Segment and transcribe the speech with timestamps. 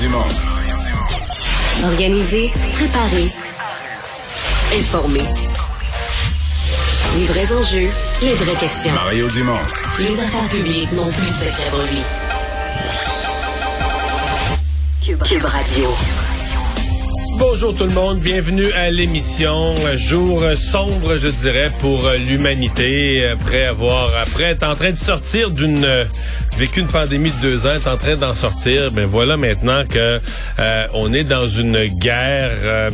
[0.00, 0.24] Dumont.
[1.84, 3.28] Organiser, préparer,
[4.72, 5.20] informer.
[7.18, 7.90] Les vrais enjeux,
[8.22, 8.92] les vraies questions.
[8.92, 9.58] Mario Dumont.
[9.98, 12.02] Les affaires publiques n'ont plus de secret pour lui.
[15.04, 15.90] Cube, Cube Radio.
[17.38, 19.74] Bonjour tout le monde, bienvenue à l'émission.
[19.96, 23.26] Jour sombre, je dirais, pour l'humanité.
[23.26, 26.06] Après avoir, après être en train de sortir d'une
[26.60, 28.90] vécu une pandémie de deux ans, est en train d'en sortir.
[28.92, 30.20] Ben voilà maintenant que
[30.58, 32.52] euh, on est dans une guerre.
[32.62, 32.90] Euh,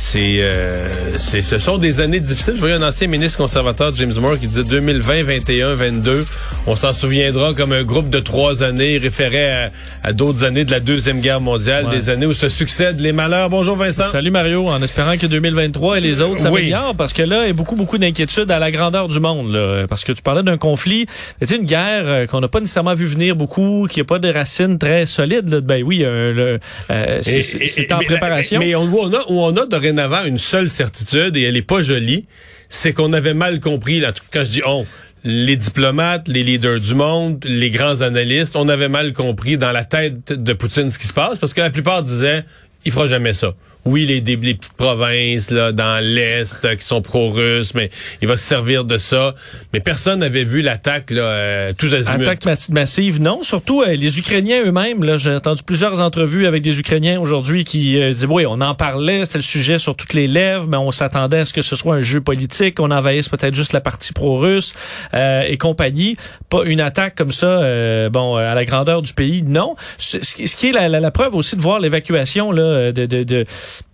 [0.00, 2.54] c'est, euh, c'est, ce sont des années difficiles.
[2.54, 6.24] Je voyais un ancien ministre conservateur, James Moore, qui disait 2020, 21, 22.
[6.66, 9.70] On s'en souviendra comme un groupe de trois années, référait
[10.02, 13.50] à, d'autres années de la Deuxième Guerre mondiale, des années où se succèdent les malheurs.
[13.50, 14.04] Bonjour Vincent.
[14.04, 17.50] Salut Mario, en espérant que 2023 et les autres s'améliorent, parce que là, il y
[17.50, 19.52] a beaucoup, beaucoup d'inquiétudes à la grandeur du monde.
[19.52, 21.06] Là, parce que tu parlais d'un conflit,
[21.40, 24.32] c'était une guerre euh, qu'on n'a pas nécessairement vu venir beaucoup, qui n'a pas de
[24.32, 25.50] racines très solides.
[25.50, 25.60] Là.
[25.60, 28.60] Ben oui, euh, le, euh, c'est, c'est en mais, préparation.
[28.60, 32.26] Mais on, a, on a dorénavant une seule certitude, et elle est pas jolie,
[32.68, 34.86] c'est qu'on avait mal compris, là, quand je dis on,
[35.24, 39.84] les diplomates, les leaders du monde, les grands analystes, on avait mal compris dans la
[39.84, 42.44] tête de Poutine ce qui se passe, parce que la plupart disaient,
[42.84, 43.54] il fera jamais ça.
[43.84, 48.36] Oui, les, les petites provinces là dans l'est euh, qui sont pro-russes, mais il va
[48.36, 49.34] se servir de ça.
[49.72, 52.22] Mais personne n'avait vu l'attaque là, euh, tous azimuts.
[52.24, 53.42] Attaque ma- massive, non.
[53.42, 55.02] Surtout euh, les Ukrainiens eux-mêmes.
[55.04, 58.74] Là, j'ai entendu plusieurs entrevues avec des Ukrainiens aujourd'hui qui euh, disaient oui, on en
[58.74, 61.74] parlait, c'était le sujet sur toutes les lèvres, mais on s'attendait à ce que ce
[61.76, 64.74] soit un jeu politique, qu'on envahisse peut-être juste la partie pro-russe
[65.14, 66.16] euh, et compagnie.
[66.50, 69.74] Pas une attaque comme ça, euh, bon, à la grandeur du pays, non.
[69.98, 73.22] Ce, ce qui est la, la- la preuve aussi de voir l'évacuation là de, de,
[73.22, 73.46] de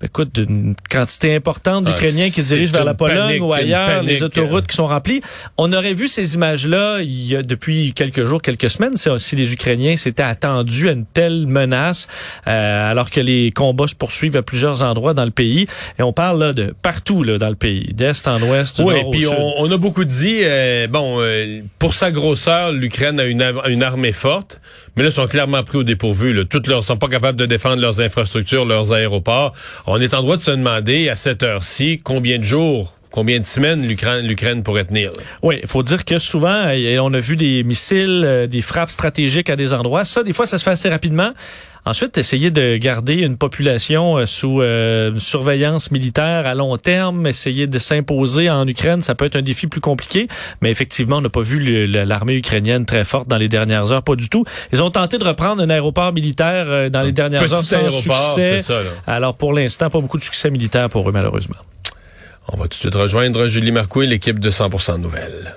[0.03, 4.03] écoute d'une quantité importante Ah, d'Ukrainiens qui se dirigent vers la Pologne panique, ou ailleurs,
[4.03, 5.21] les autoroutes qui sont remplies.
[5.57, 9.53] On aurait vu ces images-là il y a depuis quelques jours, quelques semaines, si, les
[9.53, 12.07] Ukrainiens s'étaient attendus à une telle menace,
[12.47, 15.67] euh, alors que les combats se poursuivent à plusieurs endroits dans le pays.
[15.99, 18.95] Et on parle là, de partout là, dans le pays, d'est en ouest, du Oui,
[18.95, 23.21] nord au puis on, on a beaucoup dit, euh, bon, euh, pour sa grosseur, l'Ukraine
[23.21, 24.61] a une, a une armée forte,
[24.97, 26.33] mais là, ils sont clairement pris au dépourvu.
[26.33, 26.45] Là.
[26.45, 29.53] Toutes leurs sont pas capables de défendre leurs infrastructures, leurs aéroports.
[29.87, 33.45] On est en droit de se demander, à cette heure-ci, combien de jours, combien de
[33.45, 35.11] semaines l'Ukraine pourrait tenir.
[35.43, 36.71] Oui, il faut dire que souvent,
[37.01, 40.05] on a vu des missiles, euh, des frappes stratégiques à des endroits.
[40.05, 41.33] Ça, des fois, ça se fait assez rapidement.
[41.87, 47.69] Ensuite, essayer de garder une population euh, sous euh, surveillance militaire à long terme, essayer
[47.69, 50.27] de s'imposer en Ukraine, ça peut être un défi plus compliqué.
[50.61, 54.17] Mais effectivement, on n'a pas vu l'armée ukrainienne très forte dans les dernières heures, pas
[54.17, 54.45] du tout.
[54.73, 58.63] Ils ont tenté de reprendre un aéroport militaire euh, dans les dernières heures sans succès.
[58.63, 58.81] ça.
[59.07, 61.57] Alors pour l'instant, pas beaucoup de succès militaire pour eux, malheureusement.
[62.49, 65.55] On va tout de suite rejoindre Julie Marcoux et l'équipe de 100% Nouvelles.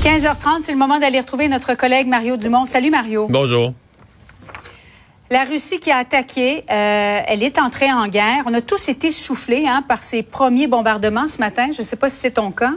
[0.00, 2.64] 15h30, c'est le moment d'aller retrouver notre collègue Mario Dumont.
[2.64, 3.26] Salut Mario.
[3.28, 3.74] Bonjour.
[5.28, 8.44] La Russie qui a attaqué, euh, elle est entrée en guerre.
[8.46, 11.68] On a tous été soufflés hein, par ces premiers bombardements ce matin.
[11.74, 12.72] Je ne sais pas si c'est ton cas.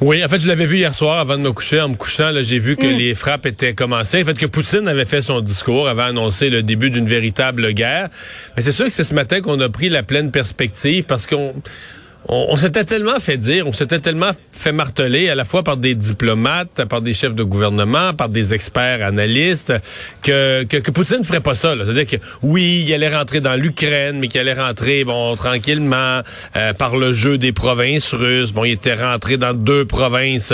[0.00, 1.78] Oui, en fait, je l'avais vu hier soir avant de me coucher.
[1.82, 4.22] En me couchant, j'ai vu que les frappes étaient commencées.
[4.22, 8.08] En fait, que Poutine avait fait son discours, avait annoncé le début d'une véritable guerre.
[8.56, 11.52] Mais c'est sûr que c'est ce matin qu'on a pris la pleine perspective parce qu'on
[12.28, 15.94] on, s'était tellement fait dire, on s'était tellement fait marteler à la fois par des
[15.94, 19.72] diplomates, par des chefs de gouvernement, par des experts analystes,
[20.22, 21.74] que, que, que Poutine ne ferait pas ça.
[21.76, 26.22] C'est-à-dire que oui, il allait rentrer dans l'Ukraine, mais qu'il allait rentrer bon tranquillement
[26.56, 28.52] euh, par le jeu des provinces russes.
[28.52, 30.52] Bon, il était rentré dans deux provinces,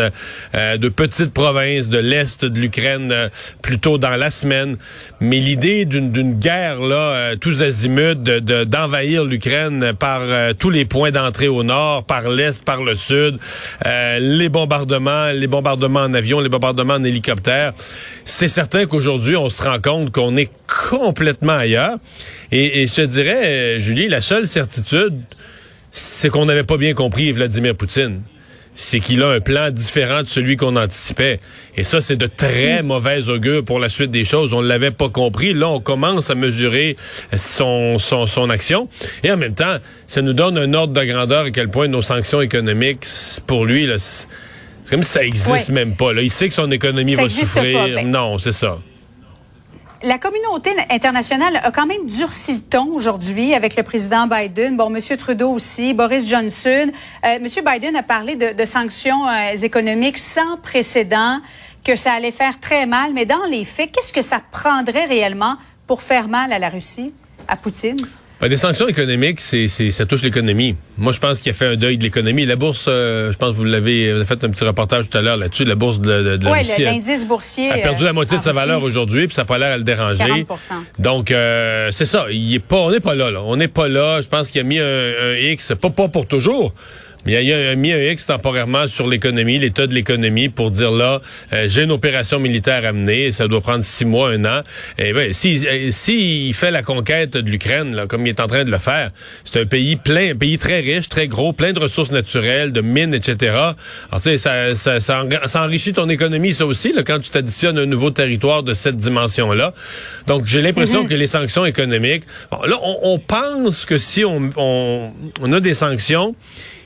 [0.55, 3.29] euh, de petites provinces de l'est de l'Ukraine, euh,
[3.63, 4.77] plus tôt dans la semaine.
[5.21, 10.71] Mais l'idée d'une guerre là, euh, tous azimuts, de- de- d'envahir l'Ukraine par euh, tous
[10.71, 11.62] les points d'entrée au
[12.07, 13.39] par l'est, par le sud,
[13.87, 17.73] euh, les bombardements, les bombardements en avion, les bombardements en hélicoptère,
[18.25, 20.51] c'est certain qu'aujourd'hui on se rend compte qu'on est
[20.91, 21.99] complètement ailleurs.
[22.51, 25.19] Et, et je te dirais, euh, Julie, la seule certitude,
[25.91, 28.23] c'est qu'on n'avait pas bien compris Vladimir Poutine.
[28.75, 31.41] C'est qu'il a un plan différent de celui qu'on anticipait.
[31.77, 34.55] Et ça, c'est de très mauvais augure pour la suite des choses.
[34.55, 35.53] On ne l'avait pas compris.
[35.53, 36.97] Là, on commence à mesurer
[37.37, 38.89] son, son, son action.
[39.25, 39.77] Et en même temps,
[40.07, 43.07] ça nous donne un ordre de grandeur à quel point nos sanctions économiques,
[43.47, 44.27] pour lui, là, c'est
[44.91, 46.13] comme si ça existe même pas.
[46.13, 46.23] Là.
[46.23, 47.95] Il sait que son économie va souffrir.
[47.95, 48.79] Ben non, c'est ça
[50.03, 54.77] la communauté internationale a quand même durci le ton aujourd'hui avec le président Biden.
[54.77, 55.17] Bon, M.
[55.17, 56.91] Trudeau aussi, Boris Johnson.
[57.25, 57.47] Euh, M.
[57.47, 61.41] Biden a parlé de, de sanctions euh, économiques sans précédent,
[61.85, 63.13] que ça allait faire très mal.
[63.13, 65.57] Mais dans les faits, qu'est-ce que ça prendrait réellement
[65.87, 67.13] pour faire mal à la Russie,
[67.49, 68.07] à Poutine?
[68.43, 70.75] Ben, des sanctions économiques, c'est, ça touche l'économie.
[70.99, 72.45] Moi, je pense qu'il a fait un deuil de l'économie.
[72.45, 75.37] La bourse, euh, je pense que vous l'avez fait un petit reportage tout à l'heure
[75.37, 78.51] là-dessus, la bourse de, de, la oui, l'indice boursier a perdu la moitié de sa
[78.51, 80.45] valeur aujourd'hui, puis ça n'a pas l'air à le déranger.
[80.49, 80.59] 40
[80.99, 82.27] Donc, euh, c'est ça.
[82.33, 83.43] Il est pas, on n'est pas là, là.
[83.43, 84.21] On n'est pas là.
[84.21, 86.75] Je pense qu'il a mis un, un X, pas, pas pour toujours,
[87.27, 91.21] il y a, mis un X temporairement sur l'économie, l'état de l'économie, pour dire là,
[91.53, 94.63] euh, j'ai une opération militaire à mener, ça doit prendre six mois, un an.
[94.99, 98.41] Et ben, si, euh, si il fait la conquête de l'Ukraine, là, comme il est
[98.41, 99.11] en train de le faire,
[99.45, 102.81] c'est un pays plein, un pays très riche, très gros, plein de ressources naturelles, de
[102.81, 103.55] mines, etc.
[104.11, 107.79] Alors tu sais, ça, ça, ça, enrichit ton économie, ça aussi, là, quand tu t'additionnes
[107.79, 109.73] un nouveau territoire de cette dimension-là.
[110.27, 111.09] Donc j'ai l'impression mm-hmm.
[111.09, 115.11] que les sanctions économiques, bon, là, on, on pense que si on, on,
[115.41, 116.35] on a des sanctions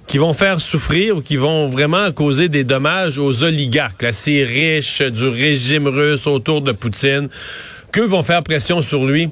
[0.06, 5.02] qui vont faire souffrir ou qui vont vraiment causer des dommages aux oligarques, assez riches
[5.02, 7.28] du régime russe autour de Poutine,
[7.92, 9.30] que vont faire pression sur lui?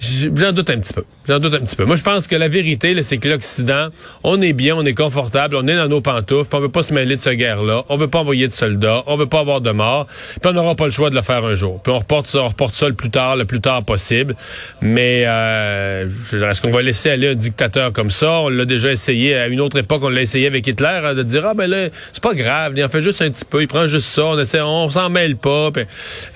[0.00, 1.04] J'en doute un petit peu.
[1.26, 1.84] J'en doute un petit peu.
[1.84, 3.88] Moi, je pense que la vérité, c'est que l'Occident,
[4.22, 6.92] on est bien, on est confortable, on est dans nos pantoufles, on veut pas se
[6.92, 9.70] mêler de ce guerre-là, on veut pas envoyer de soldats, on veut pas avoir de
[9.70, 11.80] morts, puis on n'aura pas le choix de le faire un jour.
[11.82, 14.36] Puis on reporte ça, on reporte ça le plus tard, le plus tard possible.
[14.82, 18.30] Mais euh, est-ce qu'on va laisser aller un dictateur comme ça?
[18.32, 21.22] On l'a déjà essayé à une autre époque, on l'a essayé avec Hitler, hein, de
[21.22, 23.68] dire ah ben là, c'est pas grave, il en fait juste un petit peu, il
[23.68, 25.70] prend juste ça, on essaie, on s'en mêle pas.
[25.70, 25.84] Puis,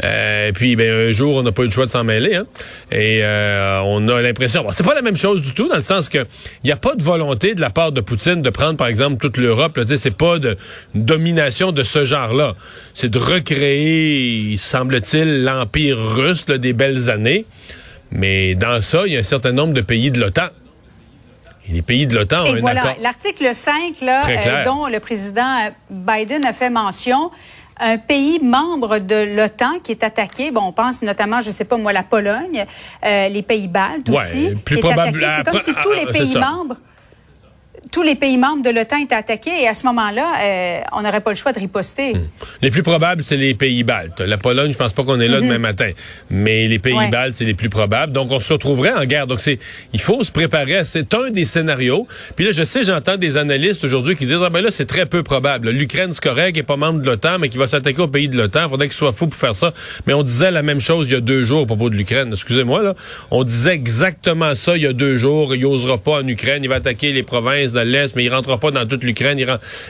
[0.05, 2.37] euh, puis ben un jour, on n'a pas eu le choix de s'en mêler.
[2.37, 2.47] Hein.
[2.91, 5.77] Et euh, euh, on a l'impression, bon, c'est pas la même chose du tout dans
[5.77, 8.51] le sens que il n'y a pas de volonté de la part de Poutine de
[8.51, 9.79] prendre par exemple toute l'Europe.
[9.97, 10.57] C'est pas de
[10.95, 12.55] domination de ce genre-là.
[12.95, 17.47] C'est de recréer, semble-t-il, l'empire russe des belles années.
[18.11, 20.49] Mais dans ça, il y a un certain nombre de pays de l'OTAN.
[21.69, 22.65] Et les pays de l'OTAN ont
[23.01, 27.31] l'article 5, là, euh, dont le président Biden a fait mention,
[27.81, 30.51] un pays membre de l'OTAN qui est attaqué.
[30.51, 32.67] Bon, on pense notamment, je sais pas moi, la Pologne,
[33.05, 34.55] euh, les pays baltes aussi.
[34.65, 35.25] Plus probable.
[35.37, 36.77] C'est comme si tous les ah, pays membres
[37.91, 41.21] tous les pays membres de l'OTAN étaient attaqués et à ce moment-là, euh, on n'aurait
[41.21, 42.15] pas le choix de riposter.
[42.15, 42.29] Hmm.
[42.63, 44.21] Les plus probables, c'est les pays baltes.
[44.21, 45.47] La Pologne, je pense pas qu'on est là mhm.
[45.47, 45.91] demain matin,
[46.31, 48.13] mais les pays baltes, c'est les plus probables.
[48.13, 49.27] Donc, on se retrouverait en guerre.
[49.27, 49.59] Donc, c'est,
[49.93, 50.85] il faut se préparer.
[50.85, 52.07] C'est un des scénarios.
[52.37, 55.07] Puis là, je sais, j'entends des analystes aujourd'hui qui disent, ah ben là, c'est très
[55.07, 55.71] peu probable.
[55.71, 58.37] L'Ukraine, c'est correct, n'est pas membre de l'OTAN, mais qui va s'attaquer au pays de
[58.37, 58.65] l'OTAN.
[58.65, 59.73] Il faudrait qu'il soit fou pour faire ça.
[60.07, 62.31] Mais on disait la même chose il y a deux jours à propos de l'Ukraine.
[62.33, 62.95] Excusez-moi, là.
[63.31, 65.55] On disait exactement ça il y a deux jours.
[65.55, 66.65] Il n'osera pas en Ukraine.
[66.65, 69.39] Il va attaquer les provinces de l'Est, mais il rentrera pas dans toute l'Ukraine.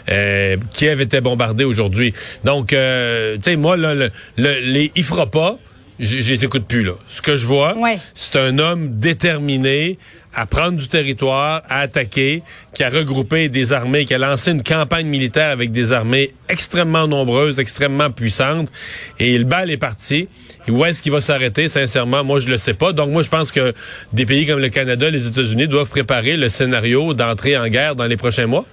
[0.09, 2.13] Euh, Kiev était bombardé aujourd'hui.
[2.45, 5.59] Donc, euh, tu sais, moi, là, le, les, il fera pas.
[5.99, 6.93] Je, je les écoute plus, là.
[7.09, 7.75] Ce que je vois,
[8.15, 9.99] c'est un homme déterminé
[10.35, 12.43] à prendre du territoire, à attaquer,
[12.75, 17.07] qui a regroupé des armées, qui a lancé une campagne militaire avec des armées extrêmement
[17.07, 18.71] nombreuses, extrêmement puissantes.
[19.19, 20.29] Et le bal est parti.
[20.67, 22.93] Et où est-ce qu'il va s'arrêter, sincèrement, moi, je le sais pas.
[22.93, 23.75] Donc, moi, je pense que
[24.13, 28.05] des pays comme le Canada, les États-Unis doivent préparer le scénario d'entrée en guerre dans
[28.05, 28.67] les prochains mois.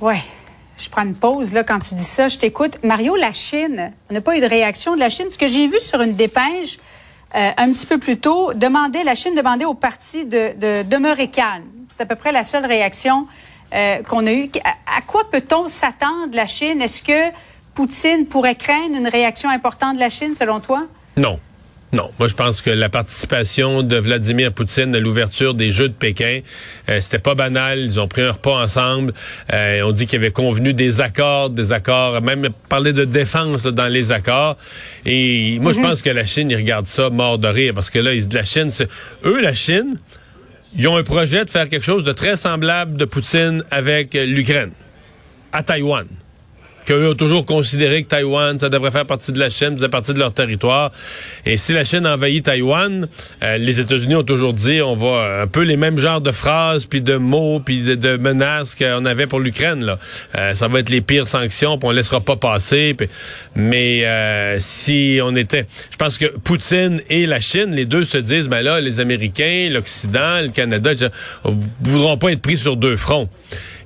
[0.00, 0.22] Ouais.
[0.78, 2.28] Je prends une pause là quand tu dis ça.
[2.28, 2.78] Je t'écoute.
[2.84, 5.26] Mario, la Chine, on n'a pas eu de réaction de la Chine.
[5.28, 6.78] Ce que j'ai vu sur une dépêche
[7.34, 11.28] euh, un petit peu plus tôt, demandait, la Chine demandait au parti de, de demeurer
[11.28, 11.64] calme.
[11.88, 13.26] C'est à peu près la seule réaction
[13.74, 14.50] euh, qu'on a eue.
[14.64, 16.80] À, à quoi peut-on s'attendre, la Chine?
[16.80, 17.34] Est-ce que
[17.74, 20.84] Poutine pourrait craindre une réaction importante de la Chine, selon toi?
[21.16, 21.38] Non.
[21.92, 25.94] Non, moi je pense que la participation de Vladimir Poutine à l'ouverture des Jeux de
[25.94, 26.40] Pékin,
[26.90, 27.78] euh, c'était pas banal.
[27.78, 29.14] Ils ont pris un repas ensemble.
[29.54, 33.64] Euh, on dit qu'il y avait convenu des accords, des accords, même parler de défense
[33.64, 34.58] dans les accords.
[35.06, 35.86] Et moi je mhm.
[35.86, 38.44] pense que la Chine, ils regardent ça mort de rire parce que là, ils, la
[38.44, 38.70] Chine,
[39.24, 39.98] eux la Chine,
[40.76, 44.72] ils ont un projet de faire quelque chose de très semblable de Poutine avec l'Ukraine
[45.52, 46.06] à Taïwan
[46.88, 50.14] qu'eux ont toujours considéré que Taïwan, ça devrait faire partie de la Chine, faisait partie
[50.14, 50.90] de leur territoire.
[51.44, 53.06] Et si la Chine envahit Taïwan,
[53.42, 56.86] euh, les États-Unis ont toujours dit, on va un peu les mêmes genres de phrases,
[56.86, 59.84] puis de mots, puis de, menaces qu'on avait pour l'Ukraine.
[59.84, 59.98] Là,
[60.38, 62.96] euh, ça va être les pires sanctions, puis on laissera pas passer.
[63.54, 68.16] mais euh, si on était, je pense que Poutine et la Chine, les deux se
[68.16, 70.92] disent, ben là, les Américains, l'Occident, le Canada,
[71.82, 73.28] voudront pas être pris sur deux fronts.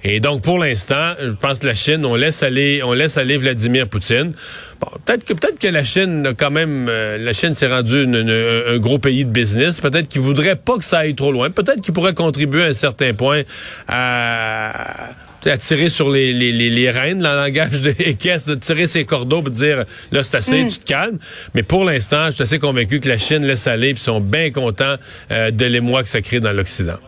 [0.05, 3.37] Et donc, pour l'instant, je pense que la Chine, on laisse aller, on laisse aller
[3.37, 4.33] Vladimir Poutine.
[4.81, 8.79] Bon, peut-être que peut-être que la Chine, quand même, euh, la Chine s'est rendue un
[8.79, 9.81] gros pays de business.
[9.81, 11.51] Peut-être qu'il voudrait pas que ça aille trop loin.
[11.51, 13.43] Peut-être qu'il pourrait contribuer à un certain point
[13.87, 15.11] à
[15.51, 19.05] à tirer sur les, les, les, les rênes, le langage de caisses, de tirer ses
[19.05, 20.69] cordeaux pour dire là c'est assez, mm.
[20.69, 21.19] tu te calmes.
[21.55, 24.51] Mais pour l'instant, je suis assez convaincu que la Chine laisse aller et sont bien
[24.51, 24.97] contents
[25.31, 26.99] euh, de l'émoi que ça crée dans l'Occident.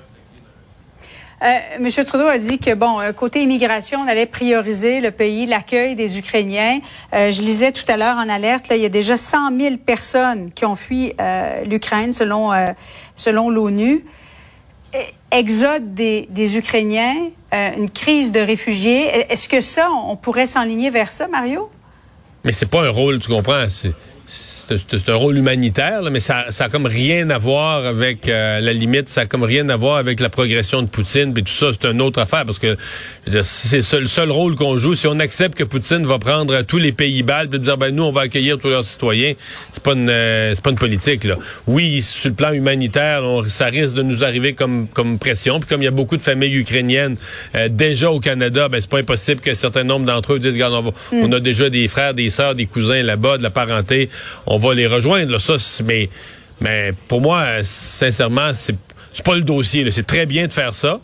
[1.45, 2.05] Euh, M.
[2.07, 6.19] Trudeau a dit que, bon, euh, côté immigration, on allait prioriser le pays, l'accueil des
[6.19, 6.79] Ukrainiens.
[7.13, 10.51] Euh, je lisais tout à l'heure en alerte, il y a déjà 100 000 personnes
[10.53, 11.13] qui ont fui
[11.67, 12.51] l'Ukraine selon,
[13.51, 14.05] l'ONU.
[15.31, 17.15] Exode des, des Ukrainiens,
[17.53, 19.09] une crise de réfugiés.
[19.31, 21.69] Est-ce que ça, on pourrait s'enligner vers ça, Mario?
[22.45, 23.67] Mais c'est pas un rôle, tu comprends?
[24.27, 28.73] C'est un rôle humanitaire, mais ça, ça a comme rien à voir avec euh, la
[28.73, 31.71] limite, ça a comme rien à voir avec la progression de Poutine, puis tout ça,
[31.73, 32.77] c'est une autre affaire, parce que
[33.43, 34.95] c'est le seul rôle qu'on joue.
[34.95, 38.05] Si on accepte que Poutine va prendre tous les pays baltes, puis dire ben nous
[38.05, 39.35] on va accueillir tous leurs citoyens,
[39.73, 41.37] c'est pas une euh, c'est pas une politique là.
[41.67, 45.83] Oui, sur le plan humanitaire, ça risque de nous arriver comme comme pression, puis comme
[45.83, 47.17] il y a beaucoup de familles ukrainiennes
[47.55, 50.93] euh, déjà au Canada, ben c'est pas impossible qu'un certain nombre d'entre eux disent regarde,
[51.13, 54.09] on, a déjà des frères, des sœurs, des cousins là-bas, de la parenté
[54.47, 55.33] on va les rejoindre.
[55.33, 56.09] Là, ça, mais,
[56.61, 58.77] mais pour moi, sincèrement, c'est
[59.25, 59.91] pas le dossier.
[59.91, 61.01] C'est très bien de faire ça.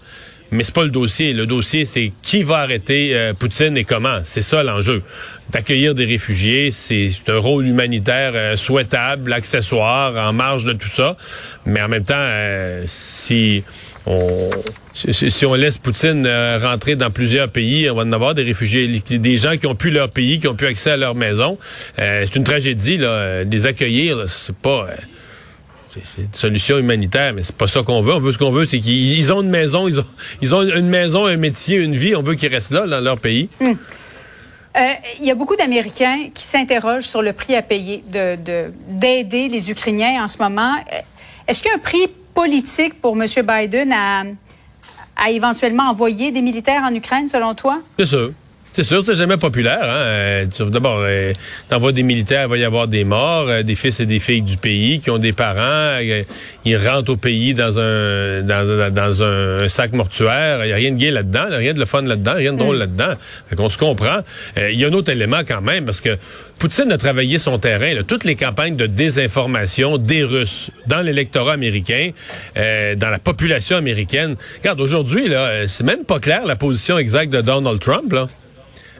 [0.52, 1.32] Mais c'est pas le dossier.
[1.32, 4.20] Le dossier, c'est qui va arrêter euh, Poutine et comment.
[4.24, 5.02] C'est ça l'enjeu.
[5.50, 11.16] D'accueillir des réfugiés, c'est un rôle humanitaire euh, souhaitable, accessoire, en marge de tout ça.
[11.66, 13.62] Mais en même temps, euh, si
[14.06, 14.50] on
[14.94, 18.88] si, on laisse Poutine euh, rentrer dans plusieurs pays, on va en avoir des réfugiés,
[18.88, 21.58] des gens qui ont pu leur pays, qui ont pu accès à leur maison.
[21.98, 23.08] Euh, c'est une tragédie, là.
[23.08, 24.88] Euh, les accueillir, c'est pas.
[26.02, 28.14] c'est une solution humanitaire, mais c'est pas ça qu'on veut.
[28.14, 29.88] On veut ce qu'on veut, c'est qu'ils ont une maison,
[30.42, 32.16] ils ont, une maison, un métier, une vie.
[32.16, 33.48] On veut qu'ils restent là, dans leur pays.
[33.60, 33.74] Hmm.
[35.20, 39.70] Il y a beaucoup d'Américains qui s'interrogent sur le prix à payer de d'aider les
[39.70, 40.74] Ukrainiens en ce moment.
[41.48, 43.24] Est-ce qu'il y a un prix politique pour M.
[43.44, 44.22] Biden à
[45.20, 47.78] à éventuellement envoyer des militaires en Ukraine, selon toi?
[47.98, 48.30] C'est sûr.
[48.72, 49.82] C'est sûr, c'est jamais populaire.
[49.82, 49.96] Hein?
[49.96, 51.32] Euh, d'abord, euh,
[51.66, 54.42] t'envoies des militaires, il va y avoir des morts, euh, des fils et des filles
[54.42, 55.98] du pays qui ont des parents.
[56.64, 60.64] ils rentrent au pays dans un dans, un, sac mortuaire.
[60.64, 62.76] Il n'y a rien de gay là-dedans, rien de le fun là-dedans, rien de drôle
[62.76, 62.80] mm.
[62.80, 63.12] là-dedans.
[63.48, 64.20] Fait qu'on se comprend.
[64.56, 66.16] Il y a un autre élément quand même, parce que
[66.60, 67.90] Poutine a travaillé son terrain.
[68.06, 72.10] toutes les campagnes de désinformation des Russes dans l'électorat américain,
[72.54, 74.36] dans la population américaine.
[74.58, 78.12] Regarde, aujourd'hui, là, c'est même pas clair la position exacte de Donald Trump.
[78.12, 78.28] Là.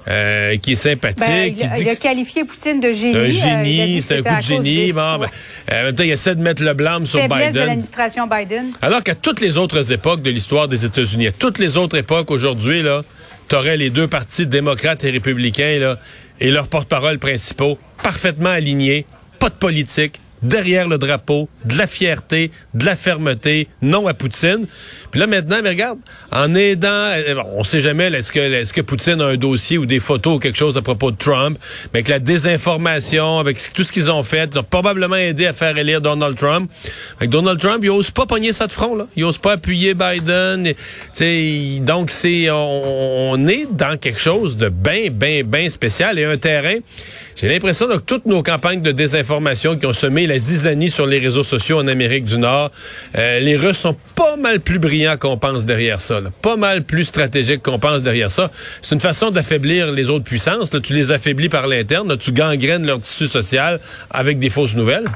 [0.08, 1.58] Euh, qui est sympathique.
[1.58, 3.16] Ben, il, qui a qualifié Poutine de génie.
[3.16, 4.92] Un euh, génie, c'est un coup de génie.
[4.92, 5.28] Bon, ben,
[5.70, 7.52] en même temps, il essaie de mettre le blâme sur Biden.
[7.52, 8.70] de l'administration Biden.
[8.80, 12.30] Alors qu'à toutes les autres époques de l'histoire des États-Unis, à toutes les autres époques
[12.30, 13.02] aujourd'hui, là,
[13.48, 15.98] t'aurais les deux partis démocrates et républicains là,
[16.40, 19.04] et leurs porte-parole principaux parfaitement alignés,
[19.38, 24.66] pas de politique, derrière le drapeau, de la fierté, de la fermeté, non à Poutine.
[25.10, 25.98] Puis là maintenant, mais regarde,
[26.32, 29.86] en aidant, eh, on sait jamais est-ce que est-ce que Poutine a un dossier ou
[29.86, 31.58] des photos ou quelque chose à propos de Trump,
[31.92, 35.52] mais avec la désinformation, avec tout ce qu'ils ont fait, ils ont probablement aidé à
[35.52, 36.70] faire élire Donald Trump.
[37.18, 39.94] Avec Donald Trump, il ose pas pogner ça de front là, il ose pas appuyer
[39.94, 40.74] Biden.
[41.84, 46.36] Donc c'est on, on, est dans quelque chose de bien bien bien spécial et un
[46.36, 46.78] terrain.
[47.36, 51.18] J'ai l'impression que toutes nos campagnes de désinformation qui ont semé la zizanie sur les
[51.18, 52.70] réseaux sociaux en Amérique du Nord.
[53.16, 56.20] Euh, les Russes sont pas mal plus brillants qu'on pense derrière ça.
[56.40, 58.50] Pas mal plus stratégiques qu'on pense derrière ça.
[58.80, 60.70] C'est une façon d'affaiblir les autres puissances.
[60.82, 62.16] Tu les affaiblis par l'interne.
[62.16, 65.06] Tu gangrènes leur tissu social avec des fausses nouvelles.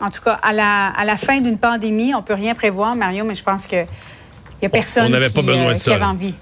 [0.00, 3.24] En tout cas, à la, à la fin d'une pandémie, on peut rien prévoir, Mario,
[3.24, 6.04] mais je pense que il y a personne on, qui, pas besoin de ça, avait
[6.04, 6.34] envie.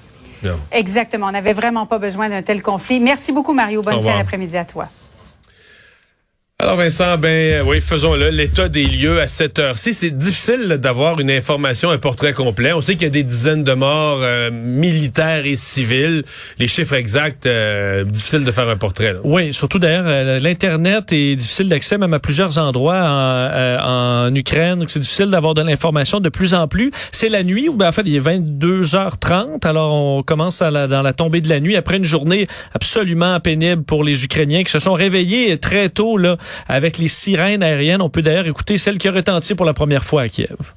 [0.70, 1.26] Exactement.
[1.26, 3.00] On n'avait vraiment pas besoin d'un tel conflit.
[3.00, 3.82] Merci beaucoup, Mario.
[3.82, 4.88] Bonne fin d'après-midi à toi.
[6.60, 9.94] Alors Vincent, ben euh, oui, faisons le l'état des lieux à cette heure-ci.
[9.94, 12.72] C'est difficile d'avoir une information, un portrait complet.
[12.72, 16.24] On sait qu'il y a des dizaines de morts euh, militaires et civils.
[16.58, 19.14] Les chiffres exacts, euh, difficile de faire un portrait.
[19.22, 24.84] Oui, surtout d'ailleurs, l'internet est difficile d'accès même à plusieurs endroits en, en Ukraine.
[24.88, 26.90] C'est difficile d'avoir de l'information de plus en plus.
[27.12, 29.64] C'est la nuit, ou ben, en fait il est 22h30.
[29.64, 34.02] Alors on commence dans la tombée de la nuit après une journée absolument pénible pour
[34.02, 36.36] les Ukrainiens qui se sont réveillés très tôt là
[36.68, 38.02] avec les sirènes aériennes.
[38.02, 40.74] On peut d'ailleurs écouter celle qui a retenti pour la première fois à Kiev.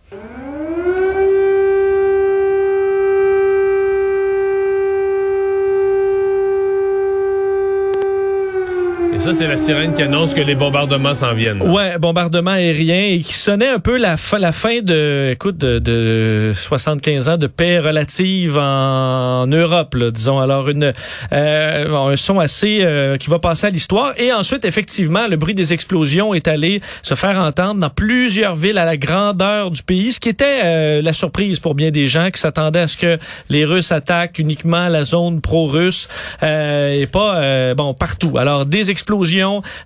[9.22, 11.62] Ça, c'est la sirène qui annonce que les bombardements s'en viennent.
[11.62, 14.40] Ouais, bombardement aérien et qui sonnait un peu la fin,
[14.82, 20.40] de, écoute, de 75 ans de paix relative en Europe, là, disons.
[20.40, 20.92] Alors une
[21.34, 24.14] euh, un son assez euh, qui va passer à l'histoire.
[24.18, 28.80] Et ensuite, effectivement, le bruit des explosions est allé se faire entendre dans plusieurs villes
[28.80, 32.32] à la grandeur du pays, ce qui était euh, la surprise pour bien des gens
[32.32, 36.08] qui s'attendaient à ce que les Russes attaquent uniquement la zone pro-russe
[36.42, 38.40] euh, et pas euh, bon partout.
[38.40, 39.11] Alors des explosions,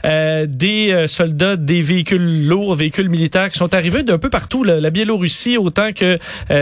[0.04, 4.90] des soldats, des véhicules lourds, véhicules militaires qui sont arrivés d'un peu partout, là, la
[4.90, 6.18] Biélorussie autant que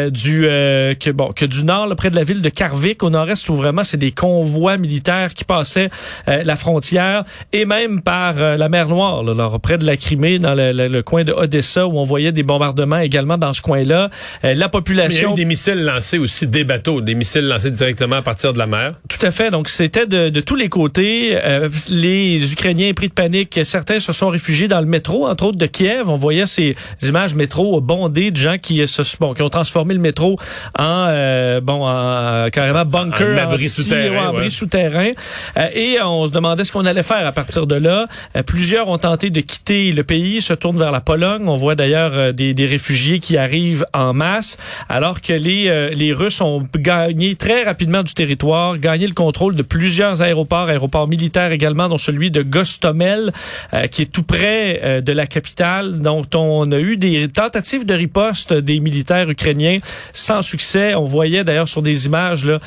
[0.09, 3.47] du que bon que du nord, là, près de la ville de Karvik au nord-est
[3.49, 5.89] où vraiment c'est des convois militaires qui passaient
[6.27, 10.55] la frontière et même par la mer Noire, là, là, près de la Crimée, dans
[10.55, 14.09] le, le, le coin de Odessa où on voyait des bombardements également dans ce coin-là.
[14.43, 15.19] Euh, la population.
[15.19, 18.21] il y a eu des missiles lancés aussi des bateaux, des missiles lancés directement à
[18.21, 18.95] partir de la mer.
[19.09, 19.51] Tout à fait.
[19.51, 21.31] Donc c'était de, de, tous les côtés.
[21.35, 23.59] Euh, les Ukrainiens pris de panique.
[23.63, 26.09] Certains se sont réfugiés dans le métro, entre autres de Kiev.
[26.09, 29.99] On voyait ces images métro bondées de gens qui se bon, qui ont transformé le
[29.99, 30.37] métro
[30.77, 35.11] en euh, bon en carrément bunker, en abri souterrain.
[35.57, 38.05] Euh, et on se demandait ce qu'on allait faire à partir de là.
[38.35, 41.43] Euh, plusieurs ont tenté de quitter le pays, se tournent vers la Pologne.
[41.47, 44.57] On voit d'ailleurs des, des réfugiés qui arrivent en masse,
[44.89, 49.55] alors que les, euh, les Russes ont gagné très rapidement du territoire, gagné le contrôle
[49.55, 53.31] de plusieurs aéroports, aéroports militaires également, dont celui de Gostomel,
[53.73, 57.85] euh, qui est tout près euh, de la capitale, dont on a eu des tentatives
[57.85, 59.77] de riposte des militaires ukrainiens
[60.13, 60.95] sans succès.
[60.95, 62.59] On voyait d'ailleurs sur des images là,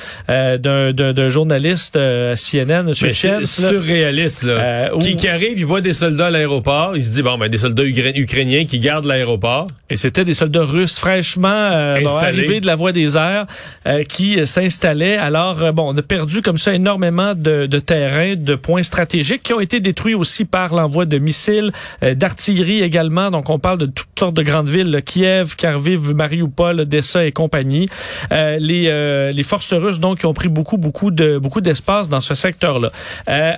[0.58, 4.90] d'un journaliste CNN, C'est surréaliste, là.
[5.00, 7.58] qui, qui, arrive, il voit des soldats à l'aéroport, il se dit, bon, ben, des
[7.58, 9.66] soldats ukrainiens qui gardent l'aéroport.
[9.88, 13.46] Et c'était des soldats russes fraîchement euh, arrivés de la voie des airs
[13.86, 15.16] euh, qui s'installaient.
[15.16, 19.42] Alors, euh, bon, on a perdu comme ça énormément de, de terrain, de points stratégiques
[19.42, 23.30] qui ont été détruits aussi par l'envoi de missiles, euh, d'artillerie également.
[23.30, 27.88] Donc, on parle de toutes sortes de grandes villes, Kiev, Kharkiv, Mariupol, Odessa et compagnie.
[28.30, 32.34] les, les forces russes, donc, qui ont pris beaucoup, beaucoup de beaucoup d'espace dans ce
[32.34, 32.90] secteur-là.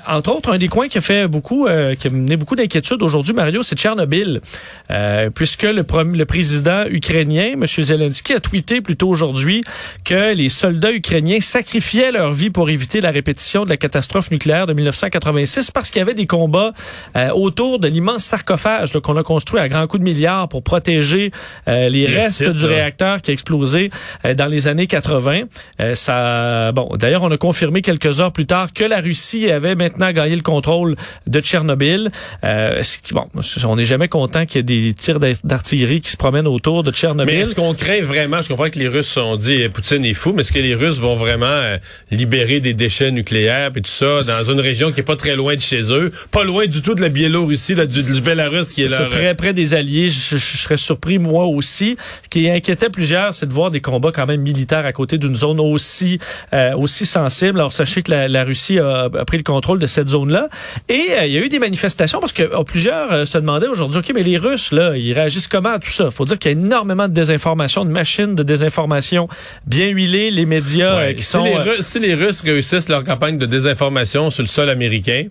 [0.07, 3.35] entre autres, un des coins qui a fait beaucoup, qui a mené beaucoup d'inquiétudes aujourd'hui,
[3.35, 4.41] Mario, c'est Tchernobyl,
[5.35, 5.85] puisque le,
[6.15, 7.67] le président ukrainien, M.
[7.67, 9.62] Zelensky, a tweeté plus tôt aujourd'hui
[10.05, 14.67] que les soldats ukrainiens sacrifiaient leur vie pour éviter la répétition de la catastrophe nucléaire
[14.67, 16.73] de 1986 parce qu'il y avait des combats
[17.17, 21.30] euh, autour de l'immense sarcophage qu'on a construit à grands coups de milliards pour protéger
[21.69, 23.91] euh, les restes du réacteur qui a explosé
[24.25, 25.43] euh, dans les années 80.
[25.95, 30.13] ça, bon, d'ailleurs, on a confirmé quelques heures plus tard que la Russie avait maintenant
[30.13, 32.11] gagné le contrôle de Tchernobyl.
[33.13, 33.26] bon,
[33.65, 36.91] on n'est jamais content qu'il y ait des tirs d'artillerie qui se promènent autour de
[36.91, 37.34] Tchernobyl.
[37.34, 40.15] Mais est-ce qu'on crée vraiment, je comprends que les Russes ont dit eh, Poutine est
[40.15, 41.78] fou, mais est-ce que les Russes vont vraiment euh,
[42.11, 45.54] libérer des déchets nucléaires et tout ça dans une région qui est pas très loin
[45.54, 45.88] de chez eux,
[46.31, 49.09] pas loin du tout de la Biélorussie, là, du, du Bélarus qui est, là.
[49.11, 50.09] très près des alliés.
[50.11, 51.97] Je, serais surpris moi aussi.
[52.23, 55.37] Ce qui inquiétait plusieurs, c'est de voir des combats quand même militaires à côté d'une
[55.37, 56.19] zone aussi
[56.55, 57.59] euh, aussi sensible.
[57.59, 60.49] Alors sachez que la, Russie a, pris le contrôle de cette zone-là
[60.89, 64.13] et euh, il y a eu des manifestations parce que plusieurs se demandaient aujourd'hui, ok,
[64.15, 66.11] mais les Russes là, ils réagissent comment à tout ça?
[66.11, 69.29] Faut dire qu'il y a énormément de désinformation, de machines de désinformation
[69.67, 71.45] bien huilées, les médias euh, qui si sont...
[71.45, 75.27] Les Russes, si les Russes réussissent leur campagne de désinformation sur le sol américain,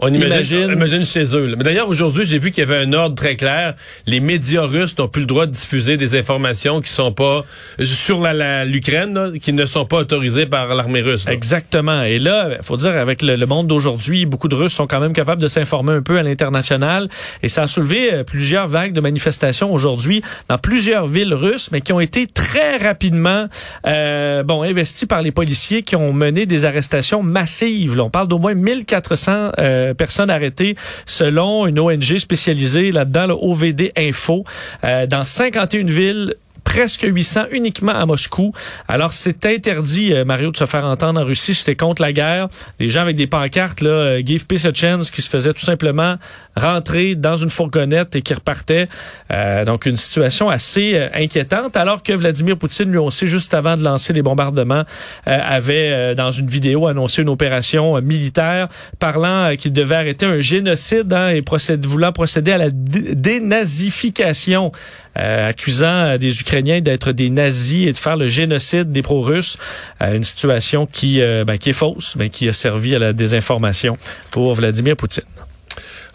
[0.00, 1.54] on imagine, imagine chez eux.
[1.56, 3.74] Mais d'ailleurs, aujourd'hui, j'ai vu qu'il y avait un ordre très clair.
[4.06, 7.44] Les médias russes n'ont plus le droit de diffuser des informations qui sont pas
[7.82, 11.26] sur la, l'Ukraine, qui ne sont pas autorisées par l'armée russe.
[11.28, 12.02] Exactement.
[12.02, 15.42] Et là, faut dire, avec le, monde d'aujourd'hui, beaucoup de Russes sont quand même capables
[15.42, 17.08] de s'informer un peu à l'international.
[17.42, 21.80] Et ça a soulevé euh, plusieurs vagues de manifestations aujourd'hui dans plusieurs villes russes, mais
[21.80, 23.46] qui ont été très rapidement,
[23.86, 27.96] euh, bon, investies par les policiers qui ont mené des arrestations massives.
[27.96, 30.76] Là, on parle d'au moins 1400 euh, euh, personnes arrêtées
[31.06, 34.44] selon une ONG spécialisée là-dedans, le OVD Info,
[34.84, 38.52] euh, dans 51 villes presque 800 uniquement à Moscou.
[38.86, 41.54] Alors, c'est interdit, euh, Mario, de se faire entendre en Russie.
[41.54, 42.48] C'était contre la guerre.
[42.78, 46.14] Les gens avec des pancartes, là, Give Peace a Chance, qui se faisaient tout simplement
[46.56, 48.88] rentrer dans une fourgonnette et qui repartaient.
[49.32, 51.76] Euh, donc, une situation assez inquiétante.
[51.76, 54.84] Alors que Vladimir Poutine, lui aussi, juste avant de lancer les bombardements,
[55.26, 61.30] avait, dans une vidéo, annoncé une opération militaire parlant qu'il devait arrêter un génocide hein,
[61.30, 64.72] et procéder, voulant procéder à la dénazification,
[65.14, 69.58] accusant des Ukrainiens d'être des nazis et de faire le génocide des pro-russes.
[70.02, 73.12] Euh, une situation qui, euh, ben, qui est fausse, mais qui a servi à la
[73.12, 73.98] désinformation
[74.30, 75.24] pour Vladimir Poutine.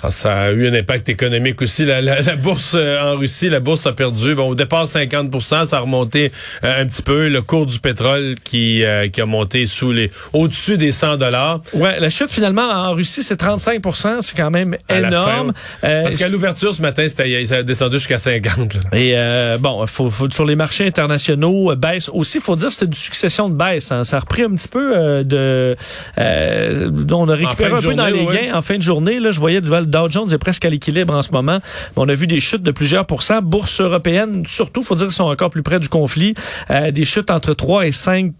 [0.02, 1.86] Alors, ça a eu un impact économique aussi.
[1.86, 4.36] La, la, la bourse euh, en Russie, la bourse a perdu.
[4.36, 6.32] Bon, au départ 50% ça a remonté
[6.64, 7.28] euh, un petit peu.
[7.30, 11.62] Le cours du pétrole qui, euh, qui a monté sous les au-dessus des 100 dollars.
[11.74, 15.54] Ouais, la chute finalement en Russie c'est 35% c'est quand même énorme.
[15.82, 18.74] fin, Parce qu'à l'ouverture ce matin, ça a descendu jusqu'à 50.
[18.92, 18.98] là.
[19.00, 22.40] Et bon, faut, faut- sur les marchés internationaux, baisse aussi.
[22.40, 23.92] faut dire que c'était une succession de baisses.
[23.92, 24.04] hein.
[24.04, 25.76] Ça a repris un petit peu de...
[26.18, 28.48] On a récupéré fin un peu dans les ouais.
[28.48, 29.20] gains en fin de journée.
[29.20, 31.60] Là, je voyais Dow Jones est presque à l'équilibre en ce moment.
[31.96, 33.42] On a vu des chutes de plusieurs pourcents.
[33.42, 36.34] Bourse européenne, surtout, faut dire qu'ils sont encore plus près du conflit.
[36.70, 38.34] Euh, des chutes entre 3 et 5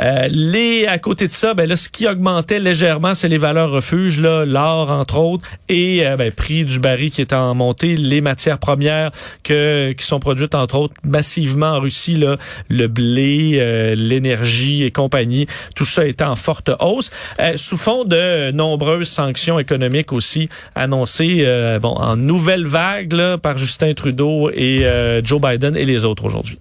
[0.00, 3.70] euh, Les À côté de ça, ben là, ce qui augmentait légèrement, c'est les valeurs
[3.70, 8.20] refuges, l'or entre autres, et euh, ben, prix du baril qui est en montée, les
[8.20, 9.10] matières premières
[9.42, 12.36] que, qui sont produites entre autres massivement en Russie, là,
[12.68, 18.04] le blé, euh, l'énergie et compagnie, tout ça est en forte hausse, euh, sous fond
[18.04, 24.86] de nombreuses sanctions économiques aussi annoncées euh, bon, en nouvelle vague par Justin Trudeau et
[24.86, 26.58] euh, Joe Biden et les autres aujourd'hui.